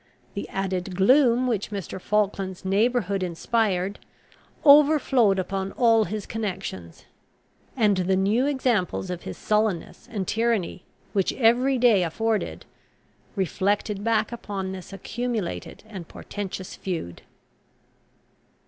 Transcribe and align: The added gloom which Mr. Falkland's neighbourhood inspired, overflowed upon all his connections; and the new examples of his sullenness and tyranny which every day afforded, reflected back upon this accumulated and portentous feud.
The 0.33 0.49
added 0.49 0.95
gloom 0.95 1.45
which 1.45 1.69
Mr. 1.69 2.01
Falkland's 2.01 2.65
neighbourhood 2.65 3.21
inspired, 3.21 3.99
overflowed 4.65 5.37
upon 5.37 5.73
all 5.73 6.05
his 6.05 6.25
connections; 6.25 7.05
and 7.77 7.95
the 7.97 8.15
new 8.15 8.47
examples 8.47 9.11
of 9.11 9.21
his 9.21 9.37
sullenness 9.37 10.09
and 10.11 10.27
tyranny 10.27 10.85
which 11.13 11.33
every 11.33 11.77
day 11.77 12.01
afforded, 12.03 12.65
reflected 13.35 14.03
back 14.03 14.31
upon 14.31 14.71
this 14.71 14.91
accumulated 14.91 15.83
and 15.87 16.07
portentous 16.07 16.75
feud. 16.75 17.21